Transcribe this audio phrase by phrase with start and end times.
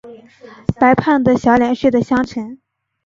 [0.79, 2.59] 白胖的小脸睡的香沉